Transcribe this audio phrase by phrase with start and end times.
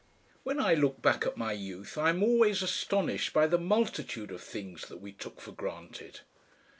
[0.41, 4.41] When I look back at my youth I am always astonished by the multitude of
[4.41, 6.21] things that we took for granted.